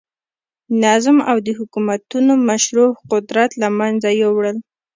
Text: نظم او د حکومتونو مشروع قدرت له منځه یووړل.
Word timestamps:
نظم 0.83 1.17
او 1.29 1.37
د 1.45 1.49
حکومتونو 1.57 2.33
مشروع 2.49 2.91
قدرت 3.11 3.51
له 3.61 3.67
منځه 3.79 4.09
یووړل. 4.21 4.57